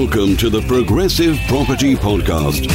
[0.00, 2.70] Welcome to the Progressive Property Podcast,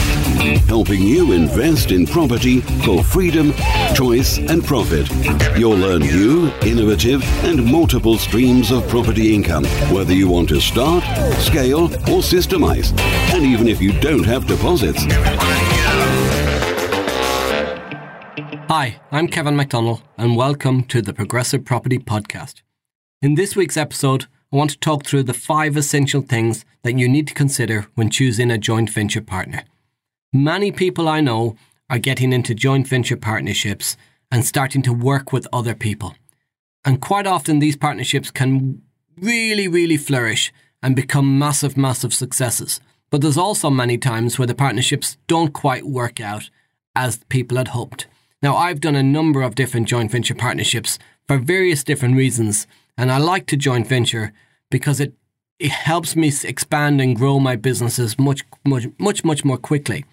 [0.68, 3.52] helping you invest in property for freedom,
[3.96, 5.10] choice, and profit.
[5.58, 11.04] You'll learn new, innovative, and multiple streams of property income, whether you want to start,
[11.40, 12.96] scale, or systemize,
[13.34, 15.04] and even if you don't have deposits.
[18.70, 22.62] Hi, I'm Kevin McDonald, and welcome to the Progressive Property Podcast.
[23.24, 27.10] In this week's episode, I want to talk through the five essential things that you
[27.10, 29.66] need to consider when choosing a joint venture partner.
[30.32, 31.58] Many people I know
[31.90, 33.98] are getting into joint venture partnerships
[34.32, 36.16] and starting to work with other people.
[36.86, 38.82] And quite often, these partnerships can
[39.18, 42.80] really, really flourish and become massive, massive successes.
[43.10, 46.50] But there's also many times where the partnerships don't quite work out
[46.96, 48.08] as people had hoped.
[48.42, 53.12] Now, I've done a number of different joint venture partnerships for various different reasons, and
[53.12, 54.32] I like to joint venture
[54.70, 55.14] because it
[55.58, 60.06] it helps me expand and grow my businesses much much much much more quickly.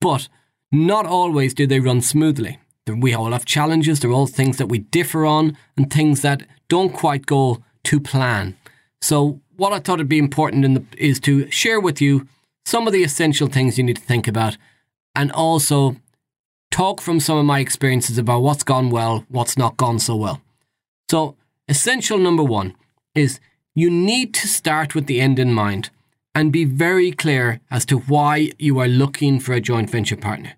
[0.00, 0.28] But
[0.70, 2.58] not always do they run smoothly.
[2.86, 4.00] We all have challenges.
[4.00, 8.56] They're all things that we differ on and things that don't quite go to plan.
[9.00, 12.26] So what I thought would be important the, is to share with you
[12.64, 14.56] some of the essential things you need to think about
[15.14, 15.96] and also
[16.70, 20.40] talk from some of my experiences about what's gone well, what's not gone so well.
[21.10, 21.36] So
[21.66, 22.74] essential number one
[23.14, 23.40] is
[23.78, 25.90] you need to start with the end in mind
[26.34, 30.54] and be very clear as to why you are looking for a joint venture partner.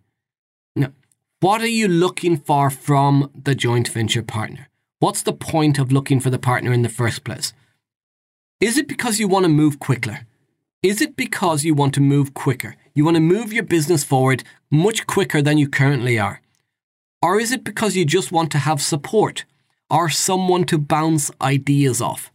[0.74, 0.92] Now,
[1.40, 4.68] what are you looking for from the joint venture partner?
[5.00, 7.52] What's the point of looking for the partner in the first place?
[8.58, 10.26] Is it because you want to move quicker?
[10.82, 12.74] Is it because you want to move quicker?
[12.94, 16.40] You want to move your business forward much quicker than you currently are?
[17.20, 19.44] Or is it because you just want to have support
[19.90, 22.32] or someone to bounce ideas off?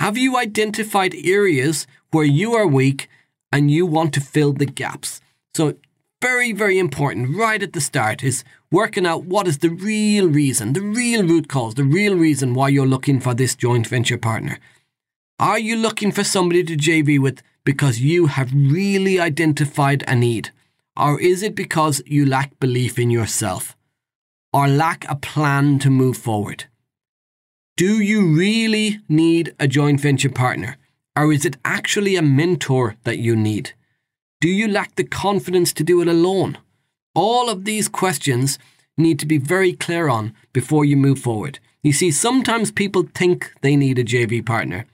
[0.00, 3.08] Have you identified areas where you are weak
[3.50, 5.20] and you want to fill the gaps?
[5.54, 5.74] So,
[6.22, 10.74] very, very important right at the start is working out what is the real reason,
[10.74, 14.58] the real root cause, the real reason why you're looking for this joint venture partner.
[15.38, 20.50] Are you looking for somebody to JV with because you have really identified a need?
[20.96, 23.76] Or is it because you lack belief in yourself?
[24.52, 26.64] Or lack a plan to move forward?
[27.76, 30.78] Do you really need a joint venture partner?
[31.14, 33.72] Or is it actually a mentor that you need?
[34.40, 36.56] Do you lack the confidence to do it alone?
[37.14, 38.58] All of these questions
[38.96, 41.58] need to be very clear on before you move forward.
[41.82, 44.86] You see, sometimes people think they need a JV partner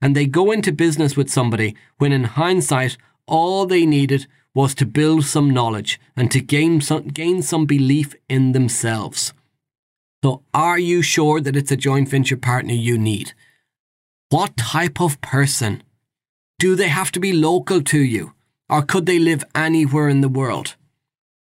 [0.00, 2.96] and they go into business with somebody when in hindsight,
[3.26, 8.14] all they needed was to build some knowledge and to gain some, gain some belief
[8.30, 9.34] in themselves.
[10.22, 13.32] So, are you sure that it's a joint venture partner you need?
[14.28, 15.82] What type of person?
[16.58, 18.34] Do they have to be local to you?
[18.68, 20.76] Or could they live anywhere in the world?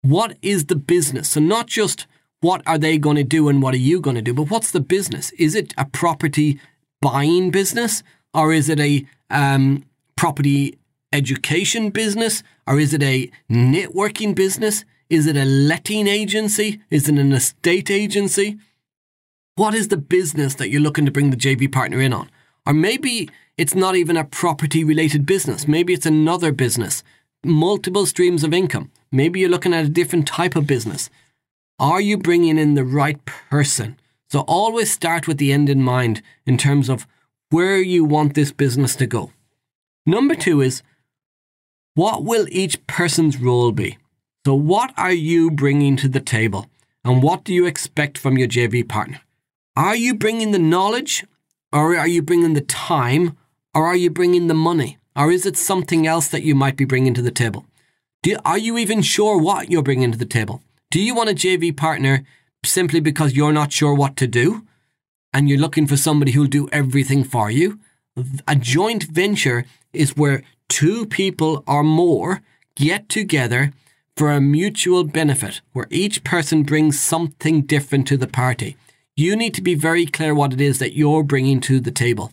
[0.02, 1.30] What is the business?
[1.30, 2.06] So, not just
[2.40, 4.72] what are they going to do and what are you going to do, but what's
[4.72, 5.30] the business?
[5.32, 6.60] Is it a property
[7.00, 8.02] buying business?
[8.34, 9.84] Or is it a um,
[10.16, 10.76] property
[11.12, 12.42] education business?
[12.66, 14.84] Or is it a networking business?
[15.14, 16.80] Is it a letting agency?
[16.90, 18.58] Is it an estate agency?
[19.54, 22.28] What is the business that you're looking to bring the JV partner in on?
[22.66, 25.68] Or maybe it's not even a property related business.
[25.68, 27.04] Maybe it's another business,
[27.44, 28.90] multiple streams of income.
[29.12, 31.10] Maybe you're looking at a different type of business.
[31.78, 33.96] Are you bringing in the right person?
[34.28, 37.06] So always start with the end in mind in terms of
[37.50, 39.30] where you want this business to go.
[40.06, 40.82] Number two is
[41.94, 43.96] what will each person's role be?
[44.46, 46.66] So, what are you bringing to the table?
[47.02, 49.20] And what do you expect from your JV partner?
[49.74, 51.24] Are you bringing the knowledge,
[51.72, 53.38] or are you bringing the time,
[53.74, 54.98] or are you bringing the money?
[55.16, 57.64] Or is it something else that you might be bringing to the table?
[58.26, 60.62] You, are you even sure what you're bringing to the table?
[60.90, 62.24] Do you want a JV partner
[62.64, 64.66] simply because you're not sure what to do
[65.32, 67.80] and you're looking for somebody who'll do everything for you?
[68.46, 69.64] A joint venture
[69.94, 72.42] is where two people or more
[72.76, 73.72] get together
[74.16, 78.76] for a mutual benefit where each person brings something different to the party.
[79.16, 82.32] You need to be very clear what it is that you're bringing to the table,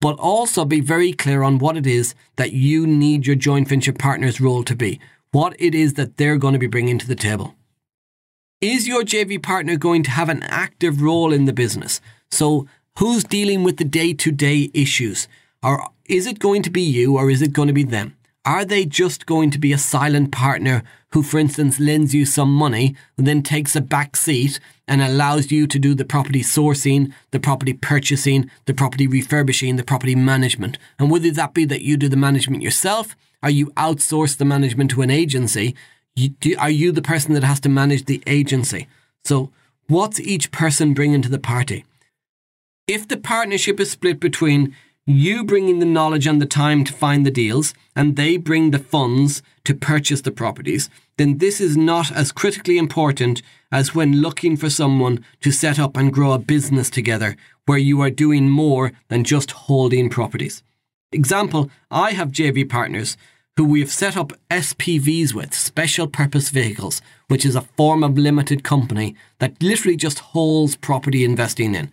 [0.00, 3.92] but also be very clear on what it is that you need your joint venture
[3.92, 5.00] partner's role to be,
[5.32, 7.54] what it is that they're going to be bringing to the table.
[8.60, 12.00] Is your JV partner going to have an active role in the business?
[12.30, 12.66] So,
[12.98, 15.28] who's dealing with the day to day issues?
[15.62, 18.16] Or is it going to be you or is it going to be them?
[18.46, 20.82] Are they just going to be a silent partner
[21.12, 25.50] who, for instance, lends you some money, and then takes a back seat and allows
[25.50, 30.76] you to do the property sourcing, the property purchasing, the property refurbishing, the property management?
[30.98, 34.90] And whether that be that you do the management yourself, or you outsource the management
[34.90, 35.74] to an agency,
[36.14, 38.88] you, do, are you the person that has to manage the agency?
[39.24, 39.50] So,
[39.86, 41.84] what's each person bringing to the party?
[42.86, 44.74] If the partnership is split between
[45.06, 48.78] you bringing the knowledge and the time to find the deals, and they bring the
[48.78, 54.56] funds to purchase the properties, then this is not as critically important as when looking
[54.56, 57.36] for someone to set up and grow a business together
[57.66, 60.62] where you are doing more than just holding properties.
[61.12, 63.16] Example, I have JV partners
[63.56, 68.18] who we have set up SPVs with, special purpose vehicles, which is a form of
[68.18, 71.92] limited company that literally just holds property investing in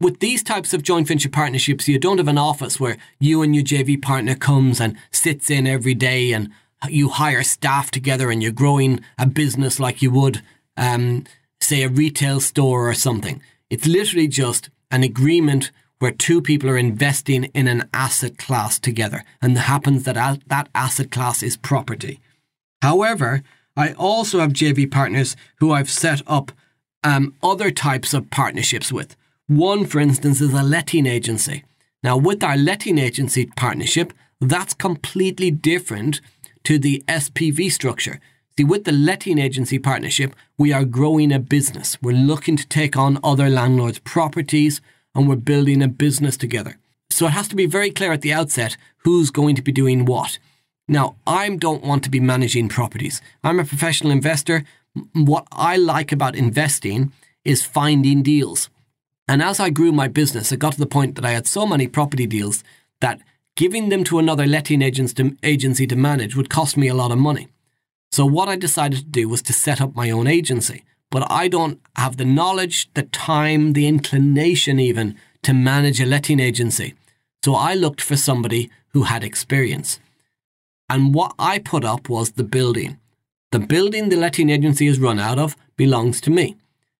[0.00, 3.54] with these types of joint venture partnerships, you don't have an office where you and
[3.54, 6.50] your JV partner comes and sits in every day and
[6.88, 10.42] you hire staff together and you're growing a business like you would,
[10.78, 11.24] um,
[11.60, 13.42] say, a retail store or something.
[13.68, 19.22] It's literally just an agreement where two people are investing in an asset class together,
[19.42, 22.20] and it happens that that asset class is property.
[22.80, 23.42] However,
[23.76, 26.52] I also have JV partners who I've set up
[27.04, 29.14] um, other types of partnerships with.
[29.50, 31.64] One, for instance, is a letting agency.
[32.04, 36.20] Now, with our letting agency partnership, that's completely different
[36.62, 38.20] to the SPV structure.
[38.56, 41.98] See, with the letting agency partnership, we are growing a business.
[42.00, 44.80] We're looking to take on other landlords' properties
[45.16, 46.76] and we're building a business together.
[47.10, 50.04] So it has to be very clear at the outset who's going to be doing
[50.04, 50.38] what.
[50.86, 53.20] Now, I don't want to be managing properties.
[53.42, 54.62] I'm a professional investor.
[55.12, 57.12] What I like about investing
[57.44, 58.70] is finding deals.
[59.30, 61.64] And as I grew my business, it got to the point that I had so
[61.64, 62.64] many property deals
[63.00, 63.20] that
[63.54, 67.46] giving them to another letting agency to manage would cost me a lot of money.
[68.10, 70.82] So what I decided to do was to set up my own agency.
[71.12, 76.40] But I don't have the knowledge, the time, the inclination even to manage a letting
[76.40, 76.94] agency.
[77.44, 80.00] So I looked for somebody who had experience.
[80.88, 82.98] And what I put up was the building.
[83.52, 86.56] The building the letting agency is run out of belongs to me,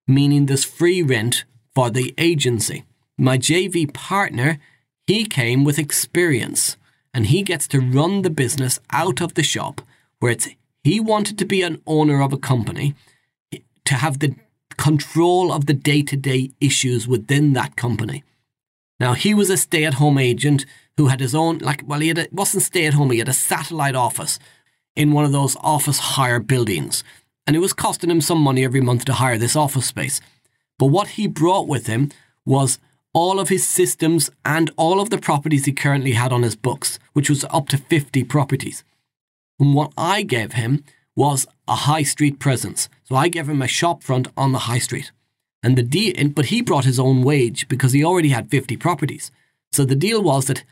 [0.07, 1.45] meaning there's free rent
[1.75, 2.85] for the agency.
[3.19, 4.59] My JV partner,
[5.07, 6.77] he came with experience
[7.13, 9.81] and he gets to run the business out of the shop
[10.19, 10.49] where it's
[10.83, 12.95] he wanted to be an owner of a company
[13.85, 14.35] to have the
[14.77, 18.25] control of the day-to-day issues within that company.
[18.99, 20.65] Now he was a stay-at-home agent
[20.97, 23.95] who had his own like well he had a, wasn't stay-at-home he had a satellite
[23.95, 24.39] office
[24.97, 27.05] in one of those office hire buildings
[27.47, 30.21] and it was costing him some money every month to hire this office space.
[30.81, 32.11] But what he brought with him
[32.47, 32.79] was
[33.13, 36.99] all of his systems and all of the properties he currently had on his books,
[37.13, 38.83] which was up to 50 properties.
[39.59, 40.83] And what I gave him
[41.15, 42.89] was a high street presence.
[43.05, 45.13] So I gave him a shop front on the high street.
[45.63, 49.31] And the deal, but he brought his own wage because he already had 50 properties.
[49.73, 50.65] So the deal was that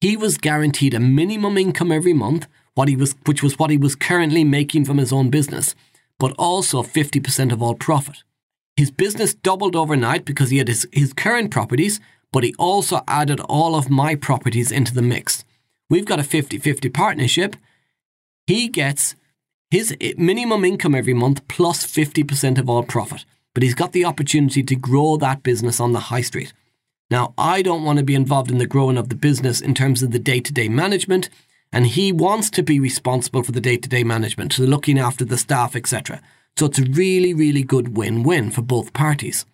[0.00, 3.76] he was guaranteed a minimum income every month, what he was, which was what he
[3.76, 5.74] was currently making from his own business,
[6.20, 8.22] but also 50% of all profit.
[8.76, 12.00] His business doubled overnight because he had his, his current properties,
[12.32, 15.44] but he also added all of my properties into the mix.
[15.88, 17.56] We've got a 50 50 partnership.
[18.46, 19.16] He gets
[19.70, 23.24] his minimum income every month plus 50% of all profit,
[23.54, 26.52] but he's got the opportunity to grow that business on the high street.
[27.10, 30.02] Now, I don't want to be involved in the growing of the business in terms
[30.02, 31.28] of the day to day management,
[31.72, 35.24] and he wants to be responsible for the day to day management, so looking after
[35.24, 36.20] the staff, etc.
[36.60, 39.46] So it's a really, really good win win for both parties.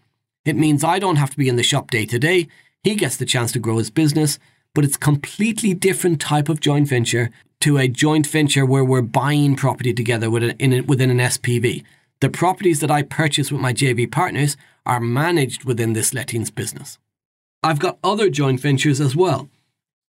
[0.44, 2.48] It means I don't have to be in the shop day to day.
[2.82, 4.40] He gets the chance to grow his business,
[4.74, 9.54] but it's completely different type of joint venture to a joint venture where we're buying
[9.54, 11.84] property together within, an SPV.
[12.18, 16.98] The properties that I purchase with my JV partners are managed within this lettings business.
[17.62, 19.48] I've got other joint ventures as well.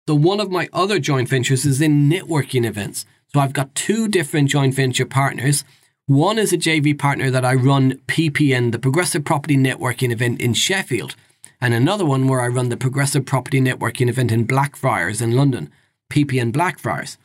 [0.06, 3.04] So one of my other joint ventures is in networking events.
[3.34, 5.64] So I've got two different joint venture partners
[6.06, 10.54] one is a JV partner that I run PPN, the Progressive Property Networking event in
[10.54, 11.16] Sheffield,
[11.60, 15.68] and another one where I run the Progressive Property Networking event in Blackfriars in London,
[16.08, 17.18] PPN Blackfriars.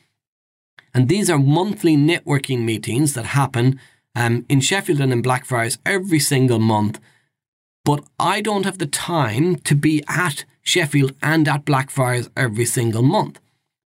[0.95, 3.79] And these are monthly networking meetings that happen
[4.15, 6.99] um, in Sheffield and in Blackfriars every single month.
[7.85, 13.03] But I don't have the time to be at Sheffield and at Blackfriars every single
[13.03, 13.39] month.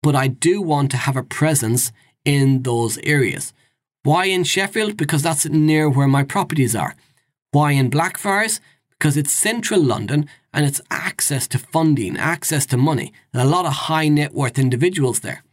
[0.03, 1.93] But I do want to have a presence
[2.25, 3.53] in those areas.
[4.03, 4.97] Why in Sheffield?
[4.97, 6.95] Because that's near where my properties are.
[7.51, 8.59] Why in Blackfriars?
[8.89, 13.65] Because it's central London and it's access to funding, access to money, and a lot
[13.65, 15.43] of high net worth individuals there.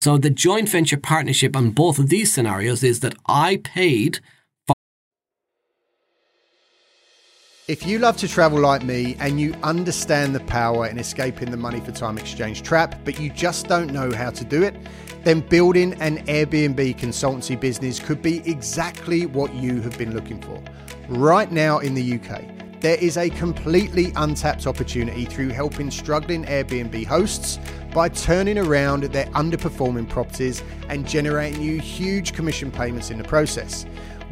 [0.00, 4.20] So the joint venture partnership on both of these scenarios is that I paid
[7.68, 11.56] If you love to travel like me and you understand the power in escaping the
[11.56, 14.74] money for time exchange trap, but you just don't know how to do it,
[15.24, 20.62] then building an Airbnb consultancy business could be exactly what you have been looking for.
[21.08, 27.06] Right now in the UK, there is a completely untapped opportunity through helping struggling Airbnb
[27.06, 27.60] hosts
[27.94, 33.86] by turning around their underperforming properties and generating you huge commission payments in the process.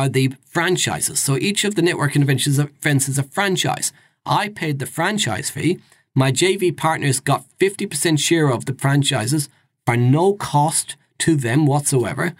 [0.00, 1.20] Are the franchises.
[1.20, 3.92] So each of the networking events is a franchise.
[4.24, 5.78] I paid the franchise fee.
[6.14, 9.50] My JV partners got 50% share of the franchises
[9.84, 12.34] for no cost to them whatsoever,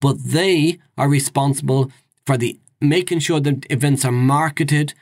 [0.00, 1.90] but they are responsible
[2.26, 4.92] for the making sure the events are marketed,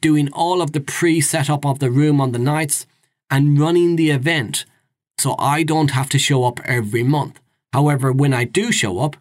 [0.00, 2.86] doing all of the pre-setup of the room on the nights,
[3.30, 4.64] and running the event.
[5.16, 7.38] So I don't have to show up every month.
[7.72, 9.16] However, when I do show up,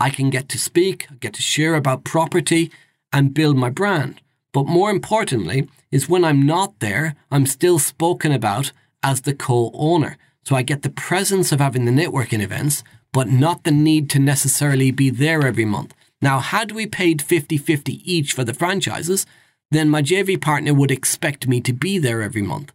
[0.00, 2.72] I can get to speak, get to share about property
[3.12, 4.20] and build my brand.
[4.52, 9.70] But more importantly, is when I'm not there, I'm still spoken about as the co
[9.74, 10.16] owner.
[10.44, 14.18] So I get the presence of having the networking events, but not the need to
[14.18, 15.94] necessarily be there every month.
[16.22, 19.26] Now, had we paid 50 50 each for the franchises,
[19.70, 22.72] then my JV partner would expect me to be there every month.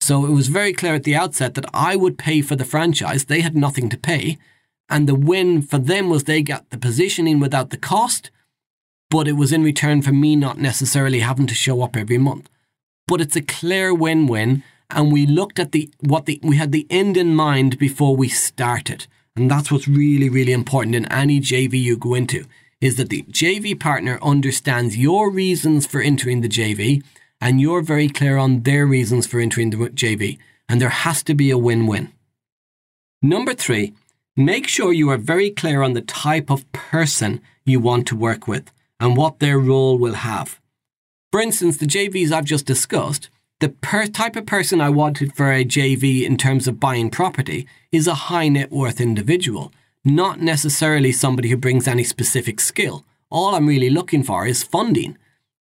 [0.00, 3.24] So it was very clear at the outset that I would pay for the franchise,
[3.24, 4.38] they had nothing to pay,
[4.88, 8.30] and the win for them was they got the positioning without the cost,
[9.10, 12.48] but it was in return for me not necessarily having to show up every month.
[13.06, 16.86] But it's a clear win-win, and we looked at the what the we had the
[16.90, 19.06] end in mind before we started.
[19.36, 22.44] And that's what's really, really important in any JV you go into,
[22.80, 27.02] is that the JV partner understands your reasons for entering the JV
[27.40, 30.38] and you're very clear on their reasons for entering the JV.
[30.68, 32.12] And there has to be a win-win.
[33.22, 33.94] Number three
[34.38, 38.46] Make sure you are very clear on the type of person you want to work
[38.46, 40.60] with and what their role will have.
[41.32, 45.50] For instance, the JVs I've just discussed, the per- type of person I wanted for
[45.50, 49.72] a JV in terms of buying property is a high net worth individual,
[50.04, 53.04] not necessarily somebody who brings any specific skill.
[53.30, 55.18] All I'm really looking for is funding.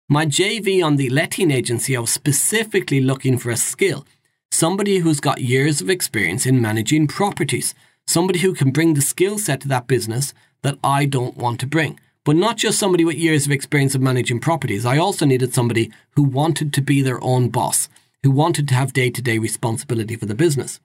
[0.07, 4.07] My JV on the letting agency, I was specifically looking for a skill,
[4.51, 7.75] somebody who's got years of experience in managing properties
[8.07, 11.67] somebody who can bring the skill set to that business that I don't want to
[11.67, 11.99] bring.
[12.25, 14.85] But not just somebody with years of experience of managing properties.
[14.85, 17.89] I also needed somebody who wanted to be their own boss,
[18.23, 20.81] who wanted to have day to day responsibility for the business.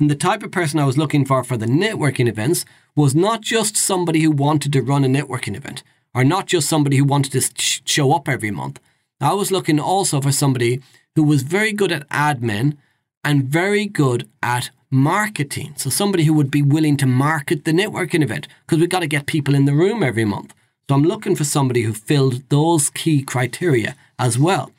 [0.00, 2.64] And the type of person I was looking for for the networking events
[2.96, 5.82] was not just somebody who wanted to run a networking event,
[6.14, 8.80] or not just somebody who wanted to show up every month.
[9.20, 10.82] I was looking also for somebody
[11.14, 12.76] who was very good at admin
[13.22, 15.72] and very good at marketing.
[15.76, 19.06] So somebody who would be willing to market the networking event because we've got to
[19.06, 20.54] get people in the room every month.
[20.88, 24.70] So I'm looking for somebody who filled those key criteria as well.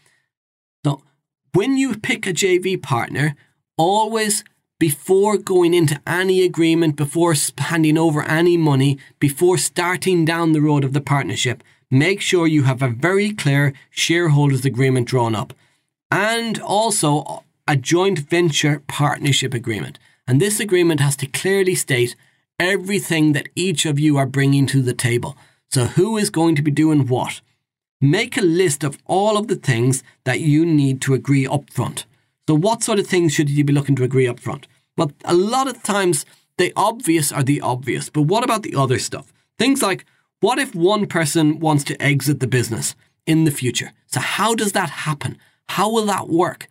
[0.86, 1.02] So
[1.54, 3.36] when you pick a JV partner,
[3.76, 4.44] always
[4.80, 10.84] before going into any agreement, before handing over any money, before starting down the road
[10.84, 15.54] of the partnership, make sure you have a very clear shareholders agreement drawn up.
[16.12, 20.00] And also a joint venture partnership agreement.
[20.28, 22.16] And this agreement has to clearly state
[22.60, 25.38] everything that each of you are bringing to the table.
[25.70, 27.42] So, who is going to be doing what?
[28.00, 32.06] Make a list of all of the things that you need to agree upfront.
[32.48, 34.66] So, what sort of things should you be looking to agree upfront?
[34.98, 36.26] Well, a lot of times
[36.58, 39.34] the obvious are the obvious, but what about the other stuff?
[39.58, 40.06] Things like
[40.42, 43.94] what if one person wants to exit the business in the future?
[44.08, 45.38] So, how does that happen?
[45.70, 46.68] How will that work?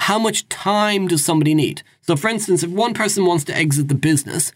[0.00, 1.82] How much time does somebody need?
[2.00, 4.50] So, for instance, if one person wants to exit the business,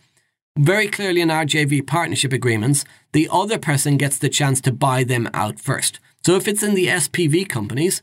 [0.59, 5.05] very clearly in our JV partnership agreements, the other person gets the chance to buy
[5.05, 6.01] them out first.
[6.25, 8.01] So, if it's in the SPV companies,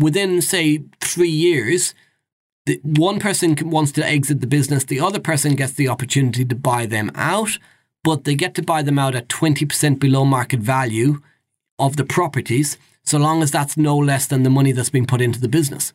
[0.00, 1.94] within, say, three years,
[2.64, 6.54] the one person wants to exit the business, the other person gets the opportunity to
[6.54, 7.58] buy them out,
[8.02, 11.20] but they get to buy them out at 20% below market value
[11.78, 15.20] of the properties, so long as that's no less than the money that's been put
[15.20, 15.92] into the business.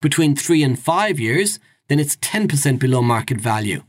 [0.00, 3.82] Between three and five years, then it's 10% below market value.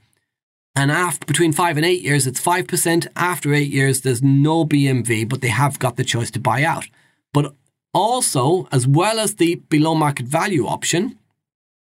[0.75, 3.07] And after between five and eight years, it's 5%.
[3.15, 6.87] After eight years, there's no BMV, but they have got the choice to buy out.
[7.33, 7.53] But
[7.93, 11.17] also, as well as the below market value option,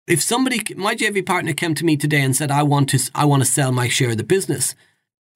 [0.07, 3.25] if somebody, my JV partner came to me today and said, I want to, I
[3.25, 4.75] want to sell my share of the business.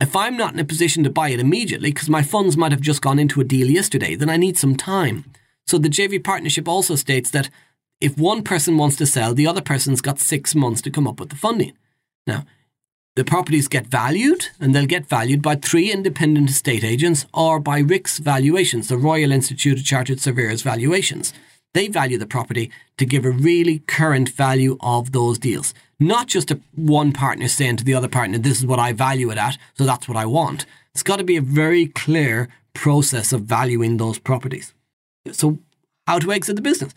[0.00, 2.80] If I'm not in a position to buy it immediately, because my funds might have
[2.80, 5.24] just gone into a deal yesterday, then I need some time.
[5.66, 7.50] So the JV partnership also states that
[8.00, 11.20] if one person wants to sell, the other person's got six months to come up
[11.20, 11.72] with the funding.
[12.26, 12.44] Now,
[13.16, 17.82] the properties get valued, and they'll get valued by three independent estate agents or by
[17.82, 21.34] RICS valuations, the Royal Institute of Chartered Surveyors valuations.
[21.74, 25.74] They value the property to give a really current value of those deals.
[25.98, 29.30] Not just a, one partner saying to the other partner, this is what I value
[29.30, 30.64] it at, so that's what I want.
[30.94, 34.72] It's got to be a very clear process of valuing those properties.
[35.32, 35.58] So,
[36.06, 36.94] how to exit the business?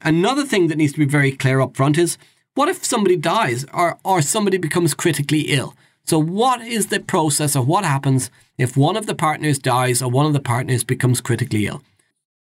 [0.00, 2.18] Another thing that needs to be very clear up front is
[2.54, 5.74] what if somebody dies or, or somebody becomes critically ill?
[6.06, 10.10] So, what is the process of what happens if one of the partners dies or
[10.10, 11.82] one of the partners becomes critically ill?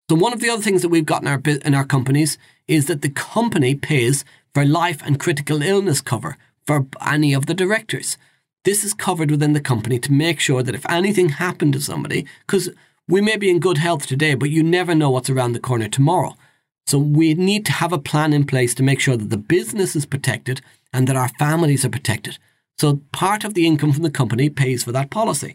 [0.10, 2.38] So, one of the other things that we've got in our, in our companies
[2.68, 4.24] is that the company pays
[4.54, 8.18] for life and critical illness cover for any of the directors.
[8.64, 12.26] This is covered within the company to make sure that if anything happened to somebody,
[12.46, 12.70] because
[13.08, 15.88] we may be in good health today, but you never know what's around the corner
[15.88, 16.36] tomorrow.
[16.88, 19.96] So we need to have a plan in place to make sure that the business
[19.96, 20.62] is protected
[20.94, 22.38] and that our families are protected.
[22.78, 25.54] So part of the income from the company pays for that policy.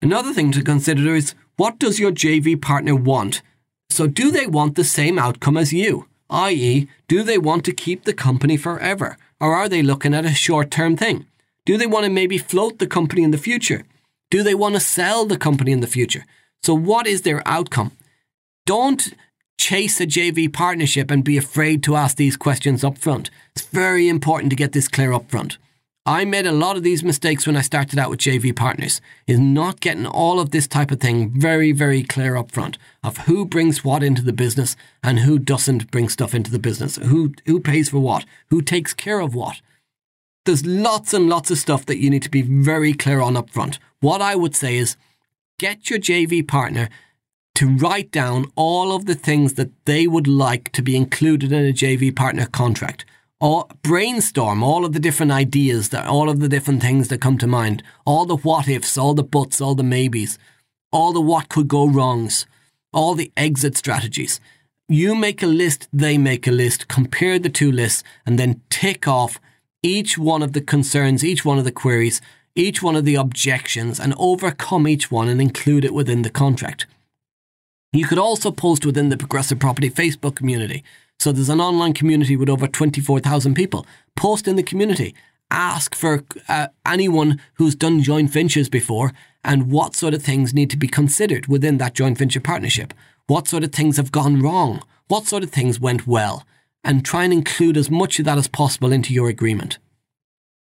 [0.00, 3.42] Another thing to consider is what does your JV partner want?
[3.90, 6.06] So do they want the same outcome as you?
[6.30, 9.18] I.e., do they want to keep the company forever?
[9.40, 11.26] Or are they looking at a short term thing?
[11.66, 13.84] Do they want to maybe float the company in the future?
[14.30, 16.24] Do they want to sell the company in the future?
[16.62, 17.92] So, what is their outcome?
[18.64, 19.12] Don't
[19.60, 23.28] chase a JV partnership and be afraid to ask these questions up front.
[23.54, 25.58] It's very important to get this clear up front.
[26.06, 29.38] I made a lot of these mistakes when I started out with JV partners, is
[29.38, 33.44] not getting all of this type of thing very, very clear up front of who
[33.44, 37.60] brings what into the business and who doesn't bring stuff into the business, who, who
[37.60, 39.60] pays for what, who takes care of what.
[40.46, 43.50] There's lots and lots of stuff that you need to be very clear on up
[43.50, 43.78] front.
[44.00, 44.96] What I would say is
[45.58, 46.88] get your JV partner
[47.54, 51.66] to write down all of the things that they would like to be included in
[51.66, 53.04] a JV partner contract.
[53.40, 57.38] Or brainstorm all of the different ideas that all of the different things that come
[57.38, 60.38] to mind, all the what ifs, all the buts, all the maybes,
[60.92, 62.46] all the what could go wrongs,
[62.92, 64.40] all the exit strategies.
[64.88, 69.06] You make a list, they make a list, compare the two lists, and then tick
[69.06, 69.40] off
[69.82, 72.20] each one of the concerns, each one of the queries,
[72.54, 76.86] each one of the objections, and overcome each one and include it within the contract.
[77.92, 80.84] You could also post within the Progressive Property Facebook community.
[81.18, 83.84] So there's an online community with over 24,000 people.
[84.14, 85.12] Post in the community.
[85.50, 90.70] Ask for uh, anyone who's done joint ventures before and what sort of things need
[90.70, 92.94] to be considered within that joint venture partnership.
[93.26, 94.82] What sort of things have gone wrong?
[95.08, 96.46] What sort of things went well?
[96.84, 99.78] And try and include as much of that as possible into your agreement.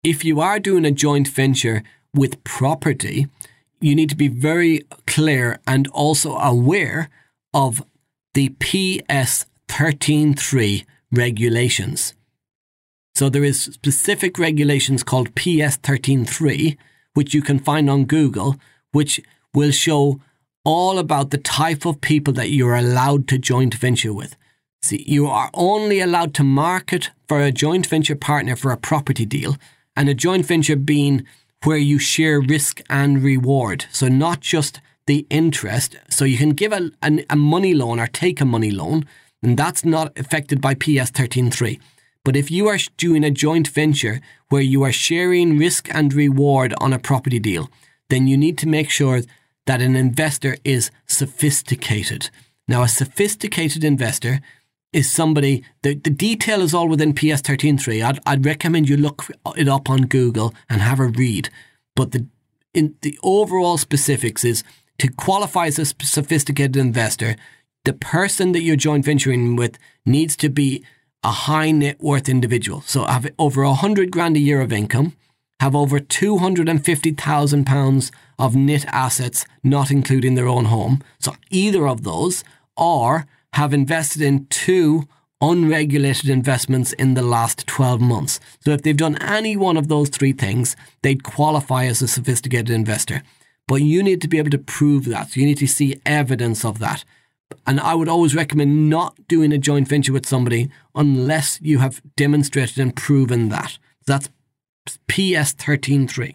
[0.03, 1.83] If you are doing a joint venture
[2.13, 3.29] with property,
[3.85, 7.11] you need to be very clear and also aware
[7.53, 7.85] of
[8.33, 12.15] the PS 13.3 regulations.
[13.15, 16.79] So there is specific regulations called PS 13.3,
[17.13, 18.57] which you can find on Google,
[18.93, 19.21] which
[19.53, 20.19] will show
[20.65, 24.35] all about the type of people that you're allowed to joint venture with.
[24.83, 29.27] See, you are only allowed to market for a joint venture partner for a property
[29.27, 29.59] deal,
[29.95, 31.27] and a joint venture being
[31.65, 33.87] where you share risk and reward.
[33.91, 35.97] So, not just the interest.
[36.09, 39.07] So, you can give a, a, a money loan or take a money loan,
[39.43, 41.81] and that's not affected by PS 13.3.
[42.25, 46.75] But if you are doing a joint venture where you are sharing risk and reward
[46.81, 47.71] on a property deal,
[48.09, 49.21] then you need to make sure
[49.67, 52.31] that an investor is sophisticated.
[52.67, 54.41] Now, a sophisticated investor
[54.95, 58.05] is somebody, the, the detail is all within PS 13.3.
[58.05, 59.27] I'd, I'd recommend you look
[59.57, 61.51] it up on Google and have a read.
[61.97, 62.27] But the,
[62.73, 64.63] in, the overall specifics is
[64.99, 67.35] to qualify as a sophisticated investor,
[67.85, 70.85] the person that you're joint venturing with needs to be
[71.25, 72.83] a high net worth individual.
[72.83, 75.17] So have over a hundred grand a year of income,
[75.59, 80.67] have over two hundred and fifty thousand pounds of net assets, not including their own
[80.67, 81.03] home.
[81.19, 82.45] So either of those,
[82.77, 85.07] or have invested in two
[85.41, 88.41] unregulated investments in the last 12 months.
[88.61, 92.71] So if they've done any one of those three things, they'd qualify as a sophisticated
[92.71, 93.23] investor.
[93.67, 95.37] but you need to be able to prove that.
[95.37, 97.05] You need to see evidence of that.
[97.67, 102.03] And I would always recommend not doing a joint venture with somebody unless you have
[102.17, 103.79] demonstrated and proven that.
[104.07, 104.29] That's
[105.09, 106.35] PS 13.3.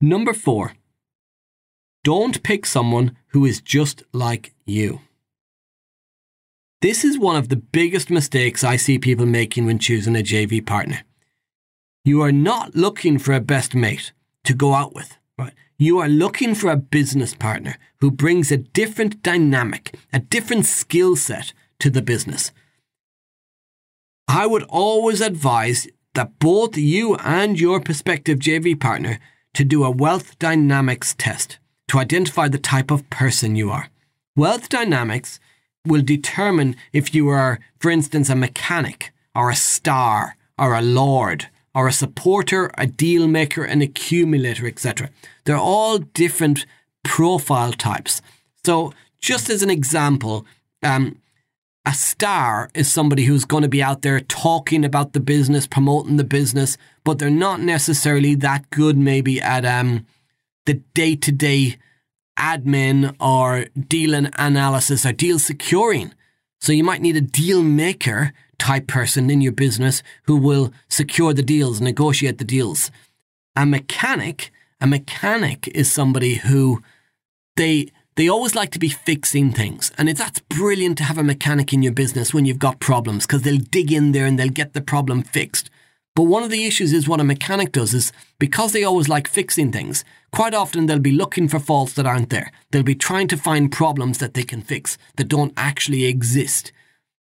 [0.00, 0.74] Number four,
[2.04, 5.00] don't pick someone who is just like you.
[6.80, 10.64] This is one of the biggest mistakes I see people making when choosing a JV
[10.66, 11.02] partner.
[12.04, 14.12] You are not looking for a best mate
[14.42, 15.52] to go out with, right?
[15.78, 21.14] You are looking for a business partner who brings a different dynamic, a different skill
[21.14, 22.50] set to the business.
[24.26, 29.20] I would always advise that both you and your prospective JV partner
[29.54, 31.58] to do a wealth dynamics test
[31.92, 33.90] to identify the type of person you are.
[34.34, 35.38] Wealth dynamics
[35.86, 41.50] will determine if you are, for instance, a mechanic or a star or a lord
[41.74, 45.10] or a supporter, a deal maker, an accumulator, etc.
[45.44, 46.64] They're all different
[47.04, 48.22] profile types.
[48.64, 50.46] So, just as an example,
[50.82, 51.18] um,
[51.84, 56.16] a star is somebody who's going to be out there talking about the business, promoting
[56.16, 60.06] the business, but they're not necessarily that good, maybe at um,
[60.66, 61.76] the day to day
[62.38, 66.12] admin or deal analysis or deal securing.
[66.60, 71.34] So you might need a deal maker type person in your business who will secure
[71.34, 72.90] the deals, negotiate the deals.
[73.56, 76.82] A mechanic, a mechanic is somebody who
[77.56, 79.90] they they always like to be fixing things.
[79.96, 83.26] And it's that's brilliant to have a mechanic in your business when you've got problems
[83.26, 85.70] because they'll dig in there and they'll get the problem fixed.
[86.14, 89.26] But one of the issues is what a mechanic does is because they always like
[89.26, 92.52] fixing things, quite often they'll be looking for faults that aren't there.
[92.70, 96.70] They'll be trying to find problems that they can fix that don't actually exist.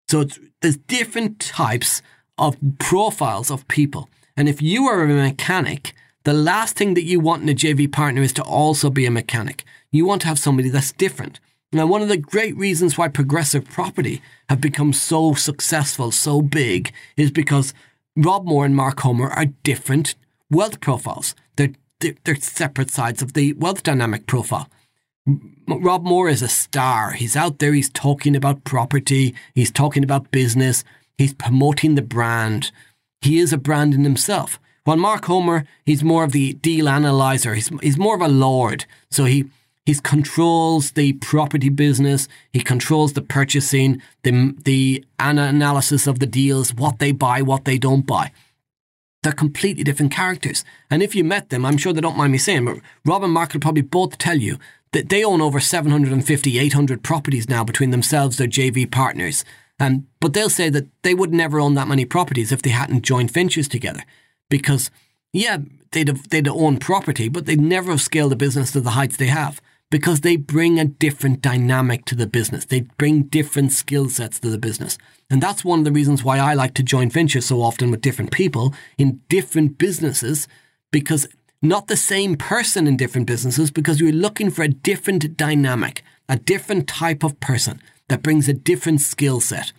[0.07, 0.25] So
[0.61, 2.01] there's different types
[2.37, 4.09] of profiles of people.
[4.37, 7.91] And if you are a mechanic, the last thing that you want in a JV
[7.91, 9.65] partner is to also be a mechanic.
[9.91, 11.41] You want to have somebody that's different.
[11.71, 16.91] Now, one of the great reasons why progressive property have become so successful, so big,
[17.15, 17.73] is because
[18.15, 20.15] Rob Moore and Mark Homer are different
[20.49, 21.35] wealth profiles.
[21.55, 24.69] They're, they're, separate sides of the wealth dynamic profile.
[25.67, 27.11] Rob Moore is a star.
[27.11, 30.83] He's out there, he's talking about property, he's talking about business,
[31.17, 32.71] he's promoting the brand.
[33.21, 34.59] He is a brand in himself.
[34.85, 37.53] While Mark Homer, he's more of the deal analyzer.
[37.53, 38.85] He's, he's more of a lord.
[39.11, 39.45] So he
[39.85, 42.27] he controls the property business.
[42.53, 47.79] He controls the purchasing, the the analysis of the deals, what they buy, what they
[47.79, 48.31] don't buy.
[49.23, 50.63] They're completely different characters.
[50.91, 53.33] And if you met them, I'm sure they don't mind me saying, but Rob and
[53.33, 54.59] Mark will probably both tell you
[54.91, 59.43] that they own over 750, 800 properties now between themselves, their JV partners.
[59.79, 63.01] Um, but they'll say that they would never own that many properties if they hadn't
[63.01, 64.03] joined ventures together.
[64.49, 64.91] Because,
[65.33, 65.57] yeah,
[65.91, 69.17] they'd have, they'd own property, but they'd never have scaled the business to the heights
[69.17, 72.65] they have because they bring a different dynamic to the business.
[72.65, 74.97] They bring different skill sets to the business.
[75.29, 78.01] And that's one of the reasons why I like to join ventures so often with
[78.01, 80.47] different people in different businesses
[80.91, 81.27] because
[81.61, 86.37] not the same person in different businesses because you're looking for a different dynamic, a
[86.37, 89.71] different type of person that brings a different skill set.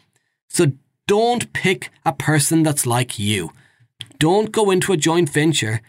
[0.48, 0.72] So
[1.06, 3.52] don't pick a person that's like you.
[4.18, 5.80] Don't go into a joint venture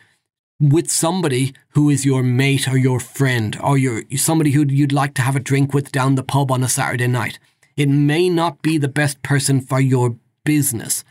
[0.61, 5.15] with somebody who is your mate or your friend or your somebody who you'd like
[5.15, 7.39] to have a drink with down the pub on a Saturday night.
[7.75, 11.03] It may not be the best person for your business.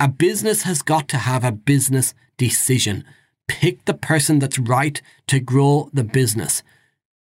[0.00, 3.04] A business has got to have a business decision.
[3.46, 6.62] Pick the person that's right to grow the business.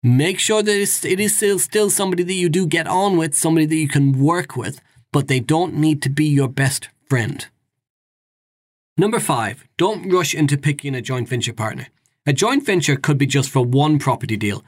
[0.01, 3.65] Make sure that it is still, still somebody that you do get on with, somebody
[3.67, 7.45] that you can work with, but they don't need to be your best friend.
[8.95, 11.87] Number five, don't rush into picking a joint venture partner.
[12.27, 14.63] A joint venture could be just for one property deal,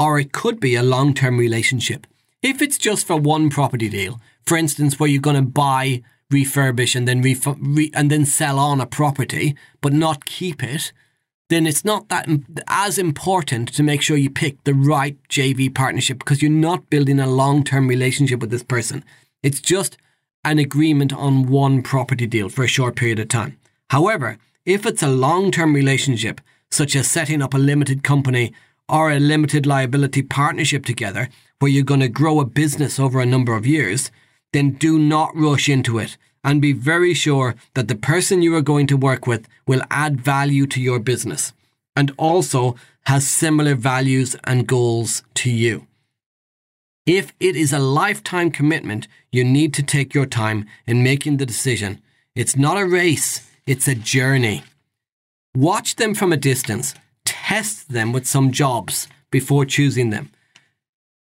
[0.00, 2.04] or it could be a long term relationship.
[2.42, 6.96] If it's just for one property deal, for instance, where you're going to buy, refurbish,
[6.96, 10.92] and then ref- re- and then sell on a property, but not keep it,
[11.48, 12.28] then it's not that
[12.66, 17.20] as important to make sure you pick the right JV partnership because you're not building
[17.20, 19.04] a long term relationship with this person.
[19.44, 19.96] It's just
[20.44, 23.56] an agreement on one property deal for a short period of time.
[23.90, 28.52] However, if it's a long term relationship, such as setting up a limited company
[28.88, 33.26] or a limited liability partnership together, where you're going to grow a business over a
[33.26, 34.10] number of years,
[34.52, 38.62] then do not rush into it and be very sure that the person you are
[38.62, 41.52] going to work with will add value to your business
[41.96, 45.86] and also has similar values and goals to you.
[47.06, 51.46] If it is a lifetime commitment, you need to take your time in making the
[51.46, 52.00] decision.
[52.34, 54.62] It's not a race, it's a journey.
[55.54, 56.94] Watch them from a distance.
[57.26, 60.30] test them with some jobs before choosing them.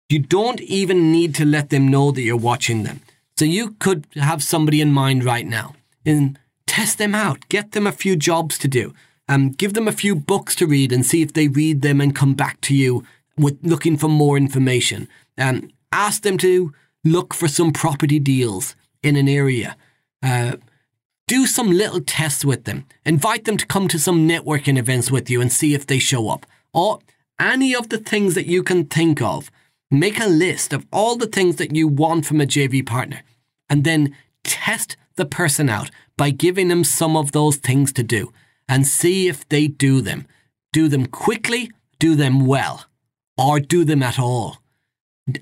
[0.09, 3.01] You don't even need to let them know that you're watching them.
[3.37, 7.87] So you could have somebody in mind right now and test them out, get them
[7.87, 8.93] a few jobs to do,
[9.27, 12.15] um, give them a few books to read and see if they read them and
[12.15, 13.05] come back to you
[13.37, 15.07] with looking for more information.
[15.37, 19.75] Um, ask them to look for some property deals in an area.
[20.23, 20.57] Uh,
[21.31, 22.83] do some little tests with them.
[23.05, 26.27] Invite them to come to some networking events with you and see if they show
[26.27, 26.45] up.
[26.73, 26.99] Or
[27.39, 29.49] any of the things that you can think of.
[29.89, 33.21] Make a list of all the things that you want from a JV partner
[33.69, 34.13] and then
[34.43, 38.33] test the person out by giving them some of those things to do
[38.67, 40.27] and see if they do them.
[40.73, 42.87] Do them quickly, do them well,
[43.37, 44.57] or do them at all.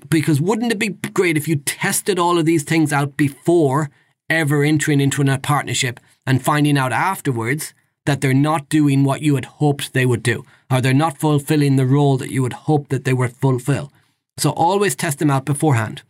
[0.08, 3.90] Because wouldn't it be great if you tested all of these things out before
[4.30, 7.74] ever entering into a partnership and finding out afterwards
[8.06, 11.76] that they're not doing what you had hoped they would do, or they're not fulfilling
[11.76, 13.92] the role that you would hope that they would fulfill.
[14.38, 16.02] So always test them out beforehand.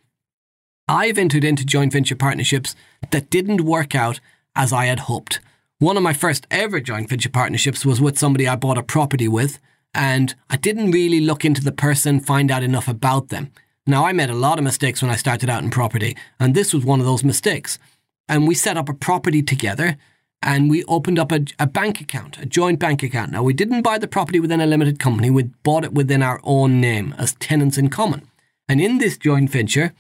[0.87, 2.77] I've entered into joint venture partnerships
[3.11, 4.21] that didn't work out
[4.55, 5.41] as I had hoped.
[5.79, 9.29] One of my first ever joint venture partnerships was with somebody I bought a property
[9.29, 9.59] with,
[9.95, 13.51] and I didn't really look into the person, find out enough about them.
[13.87, 16.75] Now, I made a lot of mistakes when I started out in property, and this
[16.75, 17.79] was one of those mistakes
[18.31, 19.99] and we set up a property together
[20.41, 23.33] and we opened up a, a, bank account, a joint bank account.
[23.33, 26.41] Now, we didn't buy the property within a limited company, we bought it within our
[26.45, 28.27] own name as tenants in common.
[28.69, 29.93] And in this joint venture,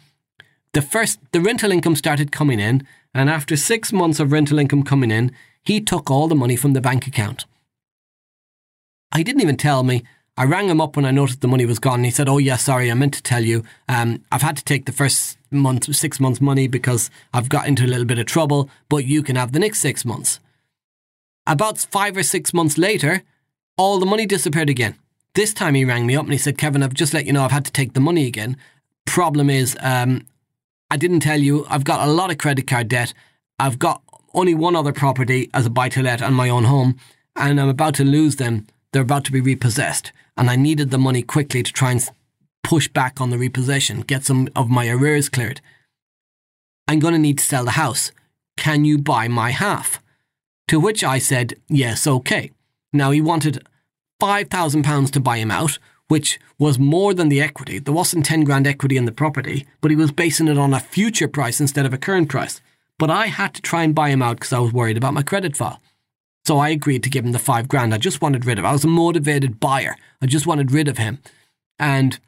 [0.73, 4.85] the first, the rental income started coming in, and after six months of rental income
[4.85, 5.33] coming in,
[5.64, 7.45] he took all the money from the bank account.
[9.14, 10.05] He didn't even tell me
[10.37, 11.97] I rang him up when I noticed the money was gone.
[11.97, 13.64] And he said, "Oh yeah, sorry, I meant to tell you.
[13.88, 17.85] Um, I've had to take the first month, six months' money because I've got into
[17.85, 18.69] a little bit of trouble.
[18.89, 20.41] But you can have the next six months."
[21.47, 23.23] About five or six months later,
[23.77, 24.97] all the money disappeared again.
[25.35, 27.45] This time he rang me up and he said, "Kevin, I've just let you know
[27.45, 28.57] I've had to take the money again.
[29.07, 30.27] Problem is, um,
[30.91, 31.67] I didn't tell you.
[31.69, 33.15] I've got a lot of credit card debt.
[33.59, 34.03] I've got
[34.35, 36.97] only one other property as a buy to let and my own home,
[37.37, 40.99] and I'm about to lose them." they're about to be repossessed, and I needed the
[40.99, 42.09] money quickly to try and
[42.62, 45.61] push back on the repossession, get some of my arrears cleared.
[46.87, 48.12] I'm going to need to sell the house.
[48.57, 50.03] Can you buy my half?
[50.68, 52.51] To which I said, yes, okay.
[52.92, 53.64] Now he wanted
[54.20, 57.79] £5,000 to buy him out, which was more than the equity.
[57.79, 60.81] There wasn't 10 grand equity in the property, but he was basing it on a
[60.81, 62.61] future price instead of a current price.
[62.99, 65.23] But I had to try and buy him out because I was worried about my
[65.23, 65.81] credit file.
[66.44, 67.94] So I agreed to give him the five grand.
[67.94, 68.64] I just wanted rid of.
[68.64, 69.96] I was a motivated buyer.
[70.20, 71.20] I just wanted rid of him.
[71.79, 72.18] And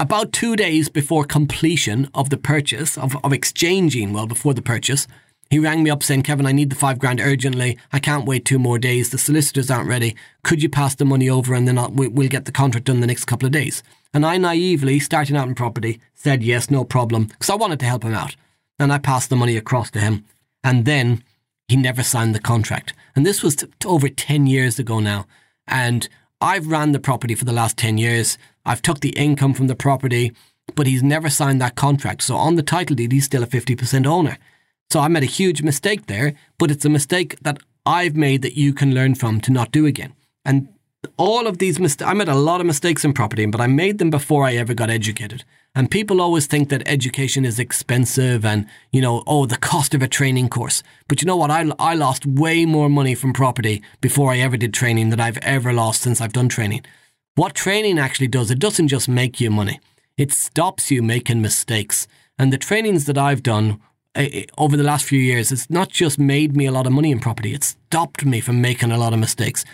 [0.00, 5.08] about two days before completion of the purchase, of, of exchanging, well, before the purchase,
[5.50, 7.78] he rang me up saying, Kevin, I need the five grand urgently.
[7.92, 9.10] I can't wait two more days.
[9.10, 10.14] The solicitors aren't ready.
[10.44, 13.06] Could you pass the money over and then I'll, we'll get the contract done the
[13.06, 13.82] next couple of days?
[14.12, 17.86] And I naively, starting out in property, said yes, no problem, because I wanted to
[17.86, 18.36] help him out.
[18.78, 20.24] And I passed the money across to him.
[20.62, 21.24] And then
[21.66, 22.92] he never signed the contract.
[23.16, 25.26] And this was t- over 10 years ago now.
[25.66, 26.08] And
[26.40, 28.38] I've ran the property for the last 10 years.
[28.68, 30.32] I've took the income from the property,
[30.74, 32.22] but he's never signed that contract.
[32.22, 34.36] So on the title deed, he's still a 50% owner.
[34.90, 38.58] So I made a huge mistake there, but it's a mistake that I've made that
[38.58, 40.12] you can learn from to not do again.
[40.44, 40.68] And
[41.16, 43.98] all of these mistakes, I made a lot of mistakes in property, but I made
[43.98, 45.44] them before I ever got educated.
[45.74, 50.02] And people always think that education is expensive and, you know, oh, the cost of
[50.02, 50.82] a training course.
[51.06, 51.50] But you know what?
[51.50, 55.38] I, I lost way more money from property before I ever did training than I've
[55.38, 56.84] ever lost since I've done training.
[57.38, 59.78] What training actually does, it doesn't just make you money,
[60.16, 62.08] it stops you making mistakes.
[62.36, 63.80] And the trainings that I've done
[64.16, 64.26] uh,
[64.58, 67.20] over the last few years, it's not just made me a lot of money in
[67.20, 69.64] property, it stopped me from making a lot of mistakes.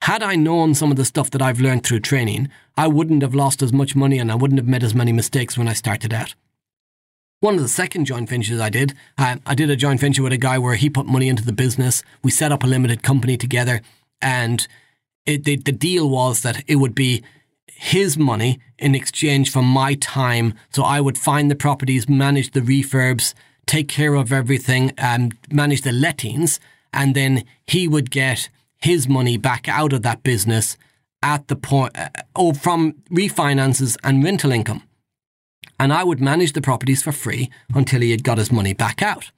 [0.00, 3.34] Had I known some of the stuff that I've learned through training, I wouldn't have
[3.34, 6.14] lost as much money and I wouldn't have made as many mistakes when I started
[6.14, 6.34] out.
[7.40, 10.38] One of the second joint ventures I did, I did a joint venture with a
[10.38, 12.02] guy where he put money into the business.
[12.24, 13.82] We set up a limited company together,
[14.22, 14.66] and
[15.26, 17.22] it, the, the deal was that it would be
[17.66, 20.54] his money in exchange for my time.
[20.70, 23.34] So I would find the properties, manage the refurbs,
[23.66, 26.60] take care of everything, and manage the lettings,
[26.92, 30.76] and then he would get his money back out of that business
[31.22, 34.82] at the point uh, oh, from refinances and rental income.
[35.78, 39.02] And I would manage the properties for free until he had got his money back
[39.02, 39.30] out.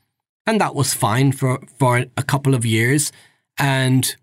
[0.47, 3.13] And that was fine for, for a couple of years.
[3.59, 4.17] And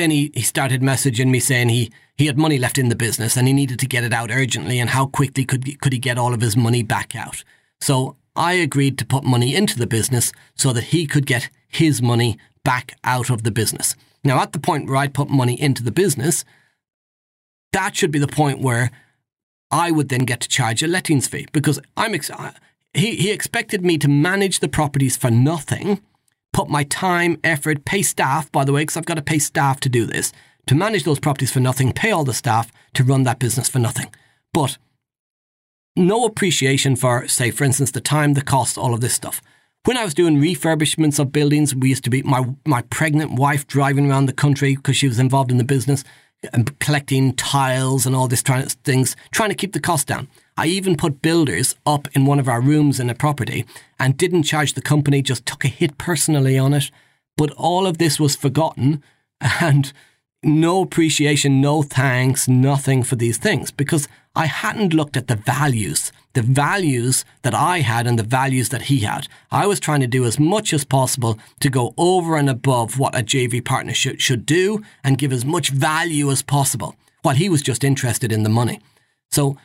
[0.00, 3.36] then he, he started messaging me saying he, he had money left in the business
[3.36, 6.18] and he needed to get it out urgently and how quickly could, could he get
[6.18, 7.44] all of his money back out.
[7.80, 12.00] So I agreed to put money into the business so that he could get his
[12.00, 13.94] money back out of the business.
[14.24, 16.44] Now, at the point where I put money into the business,
[17.72, 18.90] that should be the point where
[19.70, 22.30] I would then get to charge a lettings fee because I'm ex-
[22.94, 26.00] he, he expected me to manage the properties for nothing,
[26.52, 29.80] put my time, effort, pay staff, by the way, because I've got to pay staff
[29.80, 30.32] to do this,
[30.66, 33.78] to manage those properties for nothing, pay all the staff to run that business for
[33.78, 34.12] nothing.
[34.52, 34.78] But
[35.96, 39.40] no appreciation for, say, for instance, the time, the cost, all of this stuff.
[39.84, 43.66] When I was doing refurbishments of buildings, we used to be my, my pregnant wife
[43.66, 46.04] driving around the country because she was involved in the business
[46.52, 50.28] and collecting tiles and all this trying things, trying to keep the cost down.
[50.60, 53.64] I even put builders up in one of our rooms in a property
[53.98, 56.90] and didn't charge the company, just took a hit personally on it.
[57.38, 59.02] But all of this was forgotten
[59.40, 59.90] and
[60.42, 66.12] no appreciation, no thanks, nothing for these things because I hadn't looked at the values,
[66.34, 69.28] the values that I had and the values that he had.
[69.50, 73.18] I was trying to do as much as possible to go over and above what
[73.18, 77.48] a JV partner should, should do and give as much value as possible, while he
[77.48, 78.78] was just interested in the money.
[79.30, 79.56] So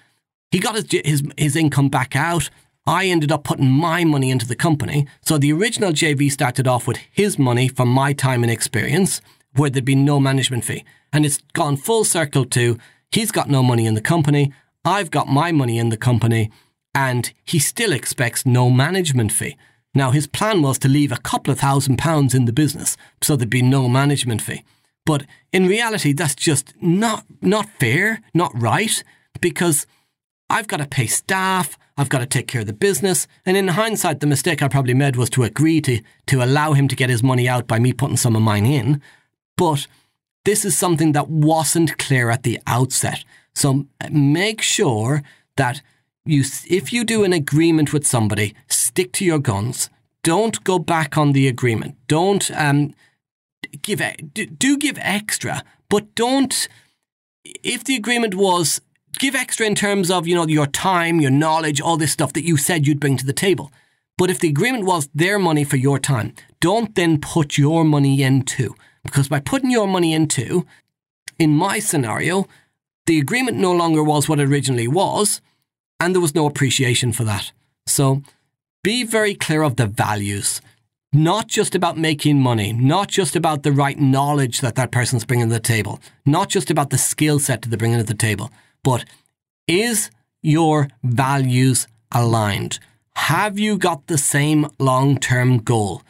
[0.51, 2.49] he got his, his, his income back out.
[2.87, 5.07] I ended up putting my money into the company.
[5.21, 9.21] So the original JV started off with his money from my time and experience,
[9.55, 10.85] where there'd be no management fee.
[11.11, 12.77] And it's gone full circle to
[13.11, 14.51] He's got no money in the company.
[14.83, 16.51] I've got my money in the company.
[16.93, 19.57] And he still expects no management fee.
[19.93, 23.35] Now, his plan was to leave a couple of thousand pounds in the business so
[23.35, 24.63] there'd be no management fee.
[25.05, 29.03] But in reality, that's just not, not fair, not right,
[29.39, 29.87] because
[30.49, 33.27] I've got to pay staff, I've got to take care of the business.
[33.45, 36.87] And in hindsight, the mistake I probably made was to agree to, to allow him
[36.89, 39.01] to get his money out by me putting some of mine in.
[39.57, 39.87] But
[40.43, 43.23] this is something that wasn't clear at the outset.
[43.53, 45.23] So make sure
[45.57, 45.81] that
[46.25, 49.89] you, if you do an agreement with somebody, stick to your guns.
[50.23, 51.95] Don't go back on the agreement.
[52.07, 52.93] Don't um,
[53.81, 54.01] give
[54.33, 56.67] do give extra, but don't.
[57.43, 58.81] If the agreement was
[59.17, 62.45] give extra in terms of you know your time, your knowledge, all this stuff that
[62.45, 63.71] you said you'd bring to the table.
[64.17, 68.23] But if the agreement was their money for your time, don't then put your money
[68.23, 68.75] in too.
[69.03, 70.65] Because by putting your money into,
[71.37, 72.47] in my scenario,
[73.05, 75.41] the agreement no longer was what it originally was,
[75.99, 77.51] and there was no appreciation for that.
[77.85, 78.23] So
[78.83, 80.61] be very clear of the values.
[81.13, 85.47] Not just about making money, not just about the right knowledge that that person's bringing
[85.47, 88.51] to the table, not just about the skill set that they're bringing to the table,
[88.85, 89.03] but
[89.67, 90.11] is
[90.43, 92.79] your values aligned?
[93.15, 96.03] Have you got the same long term goal?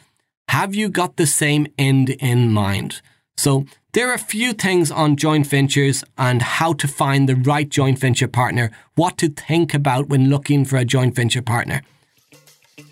[0.48, 3.00] Have you got the same end in mind?
[3.38, 7.68] So, there are a few things on joint ventures and how to find the right
[7.68, 11.80] joint venture partner, what to think about when looking for a joint venture partner.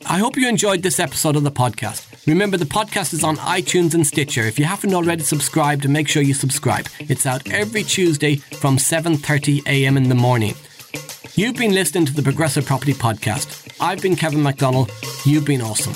[0.06, 2.26] I hope you enjoyed this episode of the podcast.
[2.26, 4.40] Remember, the podcast is on iTunes and Stitcher.
[4.42, 6.86] If you haven't already subscribed, make sure you subscribe.
[7.00, 9.98] It's out every Tuesday from 7:30 a.m.
[9.98, 10.54] in the morning.
[11.34, 13.76] You've been listening to the Progressive Property Podcast.
[13.78, 14.90] I've been Kevin McDonald.
[15.26, 15.94] You've been awesome.